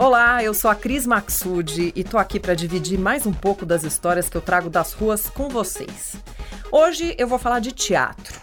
[0.00, 3.84] Olá, eu sou a Cris Maxud e tô aqui para dividir mais um pouco das
[3.84, 6.16] histórias que eu trago das ruas com vocês.
[6.72, 8.40] Hoje eu vou falar de teatro.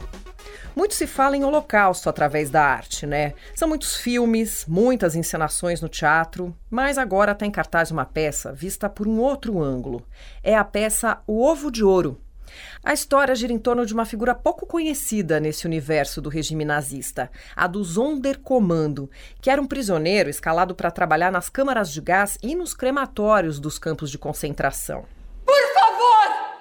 [0.75, 3.33] Muito se fala em holocausto através da arte, né?
[3.55, 8.87] São muitos filmes, muitas encenações no teatro, mas agora está em cartaz uma peça vista
[8.87, 10.05] por um outro ângulo.
[10.43, 12.21] É a peça O Ovo de Ouro,
[12.83, 17.31] a história gira em torno de uma figura pouco conhecida nesse universo do regime nazista,
[17.55, 19.09] a do Sonderkommando,
[19.41, 23.77] que era um prisioneiro escalado para trabalhar nas câmaras de gás e nos crematórios dos
[23.77, 25.05] campos de concentração.
[25.45, 26.57] Por favor!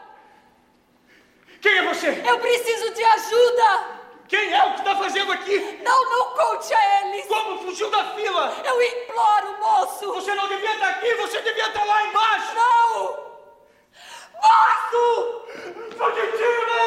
[1.61, 2.09] Quem é você?
[2.25, 3.97] Eu preciso de ajuda!
[4.29, 5.81] Quem é o que está fazendo aqui?
[5.85, 7.27] Não, não conte a eles!
[7.27, 8.53] Como fugiu da fila?
[8.65, 10.13] Eu imploro, moço!
[10.15, 12.55] Você não devia estar aqui, você devia estar lá embaixo!
[12.55, 13.36] Não!
[14.43, 15.43] Moço!
[15.97, 16.83] Fugitiva!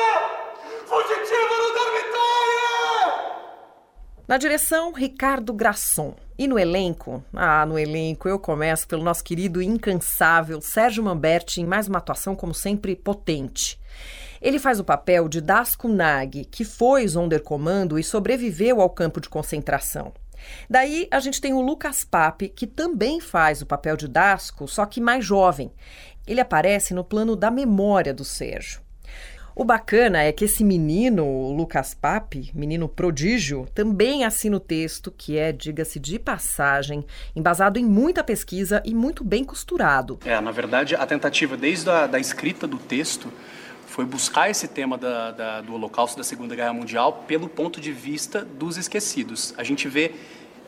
[0.85, 2.29] Fugitiva no dormitório!
[4.27, 6.15] Na direção, Ricardo Grasson.
[6.37, 7.23] E no elenco?
[7.33, 12.35] Ah, no elenco eu começo pelo nosso querido incansável Sérgio Mamberti em mais uma atuação,
[12.35, 13.79] como sempre, potente.
[14.41, 19.27] Ele faz o papel de Dasco Nag, que foi Sonderkommando e sobreviveu ao campo de
[19.27, 20.13] concentração.
[20.69, 24.85] Daí a gente tem o Lucas Pape, que também faz o papel de Dasco, só
[24.85, 25.71] que mais jovem.
[26.27, 28.81] Ele aparece no plano da memória do Sérgio.
[29.59, 35.11] O bacana é que esse menino, o Lucas Pape, menino prodígio, também assina o texto,
[35.11, 40.17] que é, diga-se de passagem, embasado em muita pesquisa e muito bem costurado.
[40.23, 43.29] É, na verdade, a tentativa desde a da escrita do texto
[43.99, 47.91] foi buscar esse tema da, da, do Holocausto da Segunda Guerra Mundial pelo ponto de
[47.91, 49.53] vista dos esquecidos.
[49.57, 50.13] A gente vê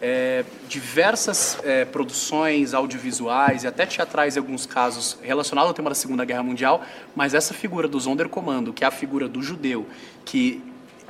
[0.02, 5.96] é, diversas é, produções audiovisuais e até teatrais, em alguns casos, relacionadas ao tema da
[5.96, 6.84] Segunda Guerra Mundial,
[7.16, 9.88] mas essa figura do Sonderkommando, que é a figura do judeu,
[10.26, 10.62] que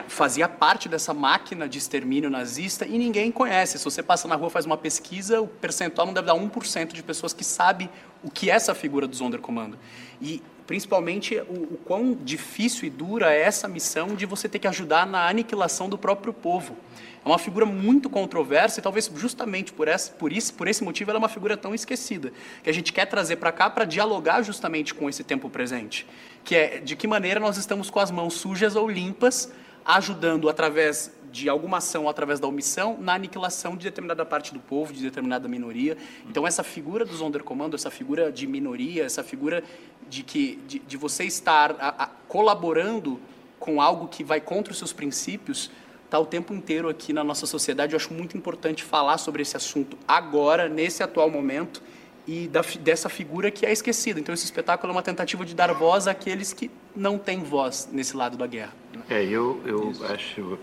[0.07, 3.79] fazia parte dessa máquina de extermínio nazista e ninguém conhece.
[3.79, 7.01] Se você passa na rua faz uma pesquisa, o percentual não deve dar 1% de
[7.01, 7.89] pessoas que sabem
[8.23, 9.79] o que é essa figura do Sonderkommando.
[10.21, 14.67] E principalmente o, o quão difícil e dura é essa missão de você ter que
[14.67, 16.75] ajudar na aniquilação do próprio povo.
[17.23, 21.11] É uma figura muito controversa e talvez justamente por, essa, por, isso, por esse motivo
[21.11, 22.33] ela é uma figura tão esquecida,
[22.63, 26.07] que a gente quer trazer para cá para dialogar justamente com esse tempo presente,
[26.43, 29.51] que é de que maneira nós estamos com as mãos sujas ou limpas,
[29.85, 34.91] ajudando através de alguma ação, através da omissão, na aniquilação de determinada parte do povo,
[34.91, 35.97] de determinada minoria.
[36.29, 39.63] Então essa figura do Sonderkommando, essa figura de minoria, essa figura
[40.09, 43.19] de que de, de você estar a, a, colaborando
[43.59, 45.71] com algo que vai contra os seus princípios,
[46.03, 47.93] está o tempo inteiro aqui na nossa sociedade.
[47.93, 51.81] Eu acho muito importante falar sobre esse assunto agora, nesse atual momento,
[52.27, 54.19] e da, dessa figura que é esquecida.
[54.19, 58.17] Então, esse espetáculo é uma tentativa de dar voz àqueles que não têm voz nesse
[58.17, 58.73] lado da guerra.
[59.09, 60.59] É, eu, eu acho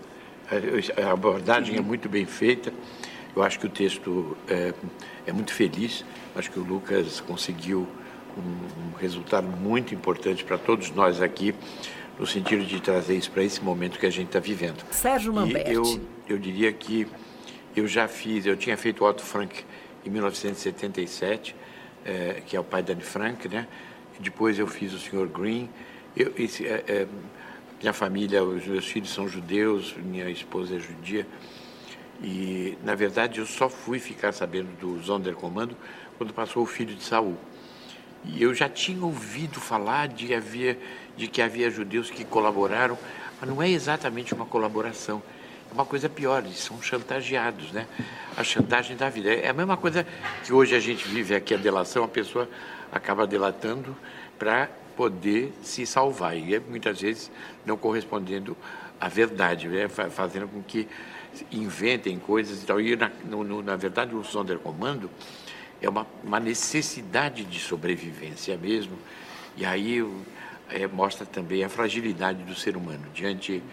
[1.01, 2.73] a abordagem é muito bem feita.
[3.35, 4.73] Eu acho que o texto é,
[5.27, 6.03] é muito feliz.
[6.35, 7.87] Acho que o Lucas conseguiu
[8.37, 11.53] um, um resultado muito importante para todos nós aqui
[12.19, 14.83] no sentido de trazer isso para esse momento que a gente está vivendo.
[14.91, 15.71] Sérgio Mamberti.
[15.71, 17.07] eu, eu diria que
[17.75, 19.63] eu já fiz, eu tinha feito Otto Frank
[20.05, 21.55] em 1977,
[22.03, 23.67] é, que é o pai da Anne Frank, né?
[24.19, 25.27] Depois eu fiz o Sr.
[25.27, 25.69] Green.
[26.15, 27.07] Eu, esse, é, é,
[27.79, 31.25] minha família, os meus filhos são judeus, minha esposa é judia.
[32.21, 35.75] E, na verdade, eu só fui ficar sabendo do Sonderkommando
[36.17, 37.37] quando passou o filho de Saul.
[38.25, 40.77] E eu já tinha ouvido falar de, havia,
[41.15, 42.97] de que havia judeus que colaboraram,
[43.39, 45.23] mas não é exatamente uma colaboração.
[45.71, 47.87] É uma coisa pior, eles são chantageados, né?
[48.35, 49.31] A chantagem da vida.
[49.31, 50.05] É a mesma coisa
[50.43, 52.49] que hoje a gente vive aqui, a delação, a pessoa
[52.91, 53.95] acaba delatando
[54.37, 56.35] para poder se salvar.
[56.35, 57.31] E é, muitas vezes
[57.65, 58.57] não correspondendo
[58.99, 59.87] à verdade, né?
[59.87, 60.89] fazendo com que
[61.53, 62.81] inventem coisas e tal.
[62.81, 65.09] E, na, no, na verdade, o Sonderkommando
[65.81, 68.97] é uma, uma necessidade de sobrevivência mesmo.
[69.55, 70.05] E aí
[70.69, 73.63] é, mostra também a fragilidade do ser humano diante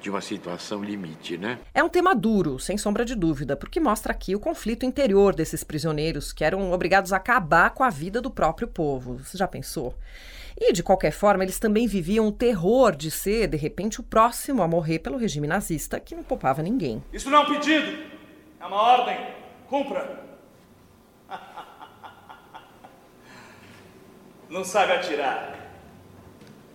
[0.00, 1.58] de uma situação limite, né?
[1.74, 5.64] É um tema duro, sem sombra de dúvida, porque mostra aqui o conflito interior desses
[5.64, 9.18] prisioneiros que eram obrigados a acabar com a vida do próprio povo.
[9.18, 9.92] Você já pensou?
[10.58, 14.62] E, de qualquer forma, eles também viviam o terror de ser, de repente, o próximo
[14.62, 17.04] a morrer pelo regime nazista, que não poupava ninguém.
[17.12, 18.04] Isso não é um pedido,
[18.58, 19.18] é uma ordem.
[19.68, 20.24] Cumpra.
[24.48, 25.58] Não sabe atirar.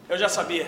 [0.09, 0.67] Eu já sabia.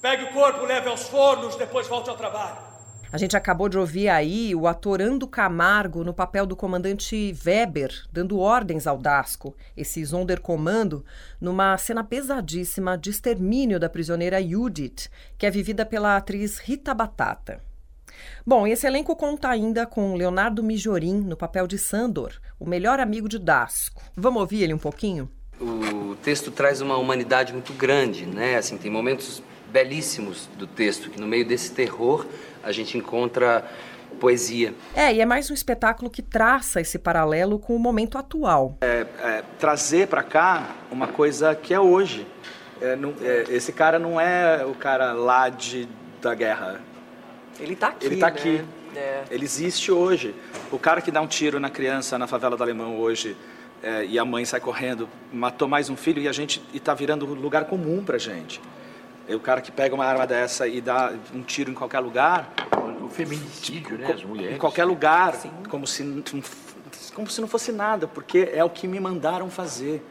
[0.00, 2.67] Pegue o corpo, leve aos fornos, depois volte ao trabalho.
[3.10, 7.90] A gente acabou de ouvir aí o ator Ando Camargo no papel do comandante Weber,
[8.12, 11.02] dando ordens ao Dasco, esse Sonderkommando,
[11.40, 15.08] numa cena pesadíssima de extermínio da prisioneira Judith,
[15.38, 17.62] que é vivida pela atriz Rita Batata.
[18.46, 23.26] Bom, esse elenco conta ainda com Leonardo Mijorim no papel de Sandor, o melhor amigo
[23.26, 24.02] de Dasco.
[24.14, 25.30] Vamos ouvir ele um pouquinho?
[25.58, 28.56] O texto traz uma humanidade muito grande, né?
[28.56, 32.26] Assim, tem momentos belíssimos do texto que no meio desse terror
[32.62, 33.64] a gente encontra
[34.18, 34.74] poesia.
[34.94, 38.76] É, e é mais um espetáculo que traça esse paralelo com o momento atual.
[38.80, 42.26] É, é, trazer para cá uma coisa que é hoje.
[42.80, 45.88] É, não, é, esse cara não é o cara lá de,
[46.20, 46.80] da guerra.
[47.58, 48.06] Ele tá aqui.
[48.06, 48.32] Ele tá né?
[48.32, 48.64] aqui.
[48.96, 49.22] É.
[49.30, 50.34] Ele existe hoje.
[50.72, 53.36] O cara que dá um tiro na criança na favela do Alemão hoje
[53.82, 56.94] é, e a mãe sai correndo, matou mais um filho e a gente e tá
[56.94, 58.60] virando lugar comum pra gente.
[59.28, 62.52] E o cara que pega uma arma dessa e dá um tiro em qualquer lugar,
[63.02, 64.12] O feminicídio, né?
[64.12, 64.54] As mulheres.
[64.56, 65.34] em qualquer lugar,
[65.68, 66.22] como se não-
[67.14, 70.02] como se não fosse nada, porque é o que me mandaram fazer.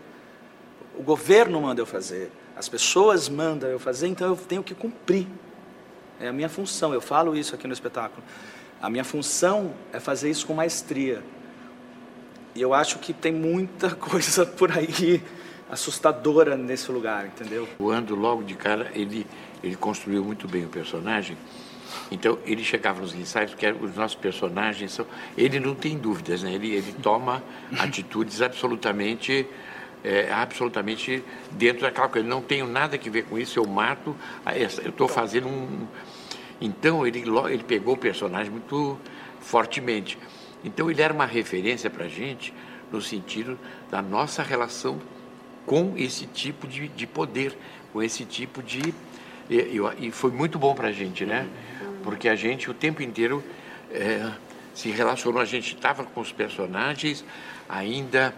[0.97, 5.27] O governo manda eu fazer, as pessoas mandam eu fazer, então eu tenho que cumprir.
[6.19, 8.23] É a minha função, eu falo isso aqui no espetáculo.
[8.81, 11.23] A minha função é fazer isso com maestria.
[12.55, 15.23] E eu acho que tem muita coisa por aí
[15.69, 17.67] assustadora nesse lugar, entendeu?
[17.79, 19.25] O Ando, logo de cara, ele,
[19.63, 21.37] ele construiu muito bem o personagem.
[22.11, 25.05] Então, ele chegava nos ensaios, porque os nossos personagens são...
[25.37, 26.53] Ele não tem dúvidas, né?
[26.53, 27.43] Ele, ele toma
[27.79, 29.45] atitudes absolutamente...
[30.03, 32.27] é, absolutamente dentro daquela coisa.
[32.27, 34.15] Não tenho nada que ver com isso, eu mato,
[34.45, 35.87] a essa- eu estou fazendo um...
[36.59, 38.97] Então, ele, ele pegou o personagem muito
[39.39, 40.17] fortemente.
[40.63, 42.53] Então, ele era uma referência para a gente
[42.91, 43.59] no sentido
[43.91, 44.99] da nossa relação
[45.67, 47.55] com esse tipo de, de poder,
[47.93, 48.81] com esse tipo de.
[49.47, 51.47] E, e foi muito bom para a gente, né?
[52.03, 53.43] Porque a gente o tempo inteiro
[53.91, 54.31] eh,
[54.73, 57.23] se relacionou, a gente estava com os personagens
[57.69, 58.33] ainda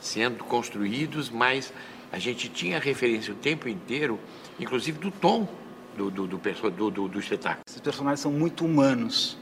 [0.00, 1.72] sendo construídos, mas
[2.10, 4.18] a gente tinha referência o tempo inteiro,
[4.58, 5.48] inclusive do tom
[5.96, 7.62] do, do, do, do, do, do espetáculo.
[7.66, 9.38] Esses personagens são muito humanos,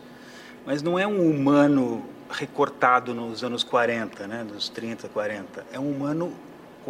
[0.66, 5.66] mas não é um humano recortado nos anos 40, né, nos 30, 40.
[5.72, 6.32] É um humano,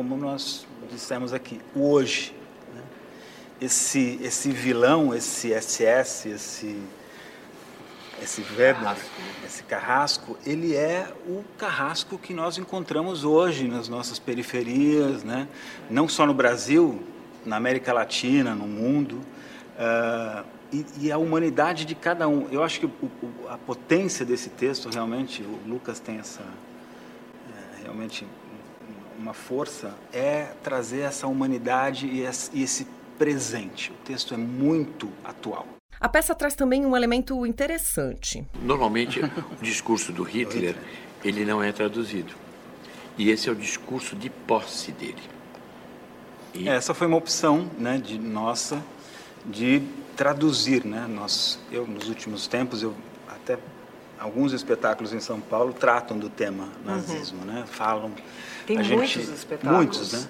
[0.01, 2.35] como nós dissemos aqui, o hoje.
[2.75, 2.81] né?
[3.61, 6.79] Esse, esse vilão, esse SS, esse,
[8.23, 8.97] esse Weber,
[9.45, 15.47] esse carrasco, ele é o carrasco que nós encontramos hoje nas nossas periferias, né?
[15.91, 17.03] não só no Brasil,
[17.45, 19.21] na América Latina, no mundo.
[19.79, 22.49] Ah, e, e a humanidade de cada um.
[22.51, 22.91] Eu acho que o-
[23.23, 26.41] o- a potência desse texto, realmente, o Lucas tem essa.
[26.41, 28.27] é, realmente
[29.21, 32.87] uma força, é trazer essa humanidade e esse,
[33.19, 33.91] presente.
[33.91, 35.67] O texto é muito atual.
[36.01, 38.43] A peça traz também um elemento interessante.
[38.63, 40.75] Normalmente, o discurso do Hitler,
[41.23, 42.33] ele não é traduzido.
[43.19, 45.23] E esse é o discurso de posse dele.
[46.55, 48.83] E Essa foi uma opção, né, de nossa,
[49.45, 49.83] de
[50.17, 51.07] traduzir, né?
[51.07, 52.95] Nós, eu nos últimos tempos, eu
[53.29, 53.59] até
[54.21, 57.65] alguns espetáculos em São Paulo tratam do tema nazismo, né?
[57.67, 58.13] Falam.
[58.67, 59.77] Tem a muitos gente, espetáculos.
[59.77, 60.29] Muitos, né?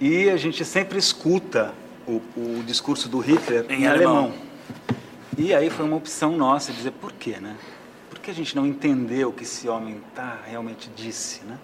[0.00, 1.74] E a gente sempre escuta
[2.06, 4.16] o, o discurso do Hitler em, Em alemão.
[4.18, 4.34] alemão.
[5.36, 7.56] E aí foi uma opção nossa dizer por quê, né?
[8.08, 11.58] Por que a gente não entendeu o que esse homem tá realmente disse, né?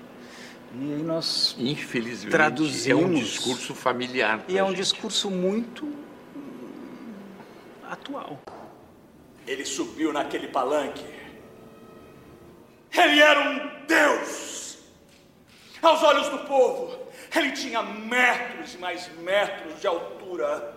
[0.81, 3.21] E aí nós infelizmente, é um Traduzimos.
[3.21, 4.45] discurso familiar.
[4.49, 4.79] e é um gente.
[4.79, 5.93] discurso muito hum,
[7.89, 8.41] atual.
[9.47, 11.05] Ele subiu naquele palanque.
[12.97, 14.79] Ele era um deus.
[15.83, 16.97] Aos olhos do povo,
[17.35, 20.75] ele tinha metros e mais metros de altura.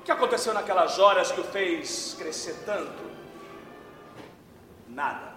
[0.00, 3.10] O que aconteceu naquelas horas que o fez crescer tanto?
[4.88, 5.34] Nada.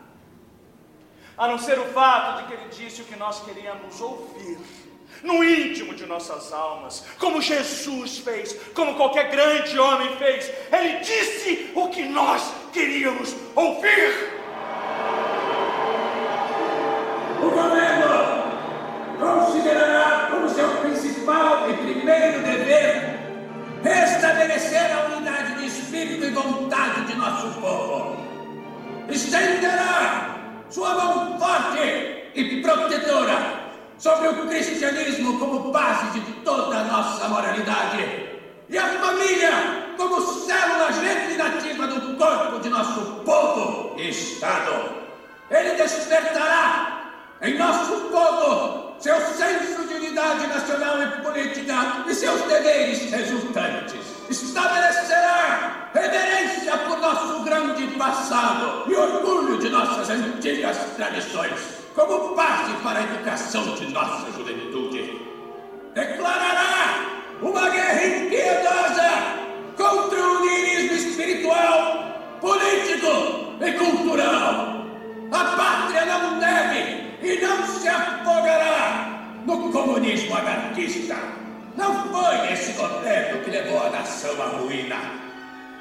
[1.37, 4.59] A não ser o fato de que ele disse o que nós queríamos ouvir.
[5.23, 11.71] No íntimo de nossas almas, como Jesus fez, como qualquer grande homem fez, ele disse
[11.75, 14.38] o que nós queríamos ouvir.
[19.19, 23.19] Considerará como seu principal e primeiro dever
[23.83, 28.17] restabelecer a unidade de espírito e vontade de nosso povo.
[29.09, 30.37] Estenderá
[30.69, 33.59] sua mão forte e protetora
[33.97, 38.29] sobre o cristianismo como base de toda a nossa moralidade
[38.69, 44.95] e a família como célula regenerativa do corpo de nosso povo e Estado.
[45.51, 46.88] Ele despertará
[47.41, 53.95] em nosso povo seu senso de unidade nacional e política e seus deveres resultantes.
[54.29, 61.53] Estabelecerá reverência por nosso grande passado e orgulho de nossas antigas tradições,
[61.95, 65.25] como base para a educação de nossa juventude.
[65.95, 67.05] Declarará
[67.41, 69.09] uma guerra impiedosa
[69.77, 72.03] contra o niilismo espiritual
[72.41, 74.85] político e cultural.
[75.31, 81.15] A pátria não deve e não se afogará no comunismo anarquista.
[81.75, 84.97] Não foi esse governo que levou a nação à ruína.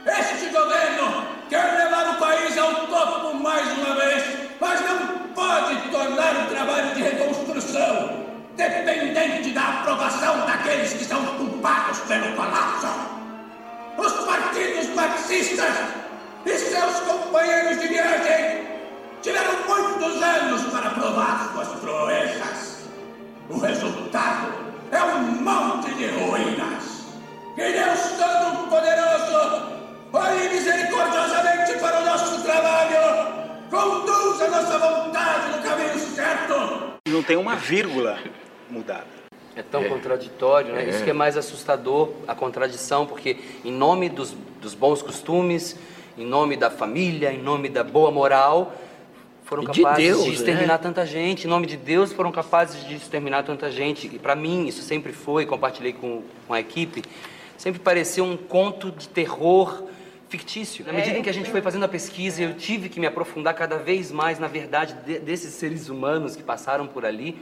[0.06, 4.24] Este governo quer levar o país ao topo mais uma vez,
[4.60, 8.26] mas não pode tornar o trabalho de reconstrução
[8.56, 12.88] dependente da aprovação daqueles que são culpados pelo colapso.
[13.96, 15.74] Os partidos marxistas
[16.44, 18.77] e seus companheiros de viagem
[19.28, 22.88] tiveram muitos anos para provar suas proezas.
[23.50, 24.52] O resultado
[24.90, 27.04] é um monte de ruínas.
[27.54, 29.72] Que Deus Todo-Poderoso
[30.12, 36.98] olhe misericordiosamente para o nosso trabalho, conduza nossa vontade no caminho certo.
[37.06, 38.18] Não tem uma vírgula
[38.70, 39.18] mudada.
[39.54, 39.88] É tão é.
[39.88, 40.84] contraditório, né?
[40.84, 40.88] É.
[40.88, 45.76] Isso que é mais assustador, a contradição, porque em nome dos, dos bons costumes,
[46.16, 48.72] em nome da família, em nome da boa moral,
[49.48, 50.78] foram capazes de, Deus, de exterminar né?
[50.78, 51.46] tanta gente.
[51.46, 54.06] Em nome de Deus, foram capazes de exterminar tanta gente.
[54.06, 57.02] E para mim, isso sempre foi, compartilhei com, com a equipe,
[57.56, 59.84] sempre pareceu um conto de terror
[60.28, 60.84] fictício.
[60.84, 63.54] Na medida em que a gente foi fazendo a pesquisa, eu tive que me aprofundar
[63.54, 67.40] cada vez mais na verdade de, desses seres humanos que passaram por ali.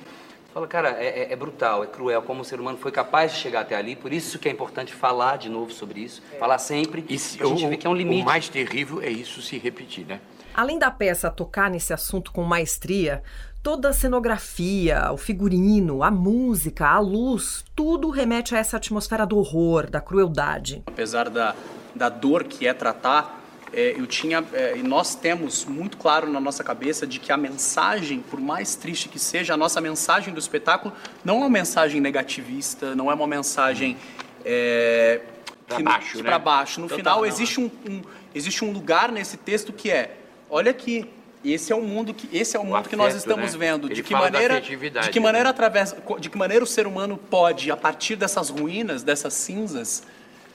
[0.55, 3.39] Fala, cara, é, é, é, brutal, é cruel como o ser humano foi capaz de
[3.39, 3.97] chegar até ali.
[3.97, 6.39] Por isso que é importante falar de novo sobre isso, é.
[6.39, 7.05] falar sempre.
[7.09, 8.23] E se, a gente o, vê que é um limite.
[8.23, 10.21] O mais terrível é isso se repetir, né?
[10.57, 13.23] Além da peça tocar nesse assunto com maestria,
[13.63, 19.37] toda a cenografia, o figurino, a música, a luz, tudo remete a essa atmosfera do
[19.37, 20.83] horror, da crueldade.
[20.87, 21.55] Apesar da,
[21.95, 26.41] da dor que é tratar, é, eu tinha é, e nós temos muito claro na
[26.41, 30.41] nossa cabeça de que a mensagem, por mais triste que seja, a nossa mensagem do
[30.41, 33.99] espetáculo não é uma mensagem negativista, não é uma mensagem
[34.43, 35.21] é,
[35.69, 36.39] para baixo, né?
[36.39, 36.81] baixo.
[36.81, 38.01] No Total, final não, existe um, um,
[38.35, 40.17] existe um lugar nesse texto que é,
[40.49, 41.09] olha aqui,
[41.45, 43.59] esse é o mundo que esse é o, o mundo afeto, que nós estamos né?
[43.59, 43.89] vendo.
[43.89, 47.77] de que maneira, de que maneira através, de que maneira o ser humano pode, a
[47.77, 50.03] partir dessas ruínas, dessas cinzas,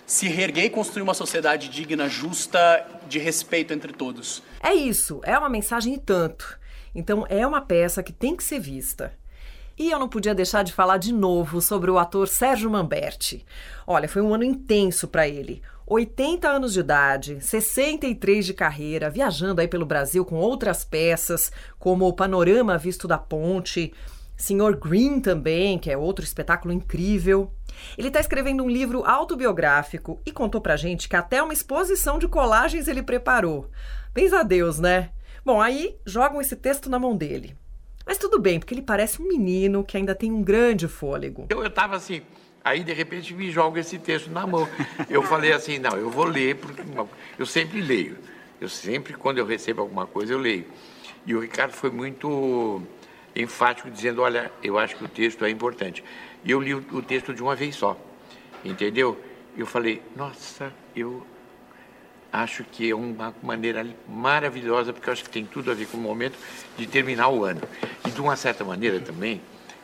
[0.05, 4.43] se reerguer e construir uma sociedade digna, justa, de respeito entre todos.
[4.61, 6.59] É isso, é uma mensagem e tanto.
[6.93, 9.13] Então é uma peça que tem que ser vista.
[9.77, 13.45] E eu não podia deixar de falar de novo sobre o ator Sérgio Mamberti.
[13.87, 15.61] Olha, foi um ano intenso para ele.
[15.87, 22.07] 80 anos de idade, 63 de carreira, viajando aí pelo Brasil com outras peças, como
[22.07, 23.93] o Panorama Visto da Ponte,
[24.37, 27.51] Senhor Green também, que é outro espetáculo incrível.
[27.97, 32.27] Ele está escrevendo um livro autobiográfico e contou pra gente que até uma exposição de
[32.27, 33.69] colagens ele preparou.
[34.13, 35.11] Pensa a Deus, né?
[35.45, 37.55] Bom, aí jogam esse texto na mão dele.
[38.05, 41.45] Mas tudo bem, porque ele parece um menino que ainda tem um grande fôlego.
[41.49, 42.21] Eu, estava assim,
[42.63, 44.67] aí de repente me joga esse texto na mão.
[45.09, 46.81] Eu falei assim, não, eu vou ler, porque
[47.37, 48.17] eu sempre leio.
[48.59, 50.65] Eu sempre, quando eu recebo alguma coisa, eu leio.
[51.25, 52.81] E o Ricardo foi muito
[53.35, 56.03] enfático, dizendo: olha, eu acho que o texto é importante.
[56.43, 57.97] E eu li o, texto de uma vez só,
[58.63, 59.19] entendeu?
[59.57, 61.25] Eu falei: nossa, eu
[62.31, 65.97] acho que é uma maneira maravilhosa, porque eu acho que tem tudo a ver com
[65.97, 66.37] o momento
[66.77, 67.61] de terminar o ano.
[68.07, 69.41] E de uma certa maneira também,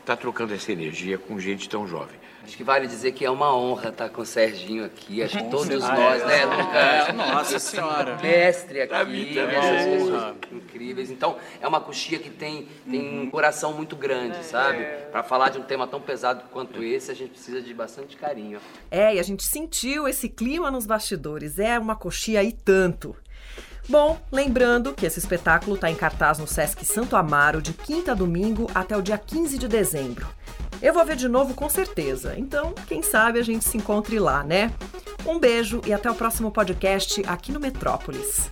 [0.08, 2.18] está trocando essa energia com gente tão jovem.
[2.42, 5.22] Acho que vale dizer que é uma honra estar com o Serginho aqui.
[5.22, 7.10] Acho que todos nós, né, Lucas?
[7.10, 8.18] É, nossa senhora.
[8.22, 11.12] Mestre aqui, mim pessoas incríveis.
[11.12, 14.82] Então, é uma coxia que tem, tem um coração muito grande, sabe?
[15.12, 18.62] Para falar de um tema tão pesado quanto esse, a gente precisa de bastante carinho.
[18.90, 21.60] É, e a gente sentiu esse clima nos bastidores.
[21.60, 23.14] É uma coxia e tanto.
[23.90, 28.16] Bom, lembrando que esse espetáculo está em cartaz no Sesc Santo Amaro de quinta a
[28.16, 30.28] domingo até o dia 15 de dezembro.
[30.82, 34.44] Eu vou ver de novo com certeza, então quem sabe a gente se encontre lá,
[34.44, 34.74] né?
[35.26, 38.52] Um beijo e até o próximo podcast aqui no Metrópolis.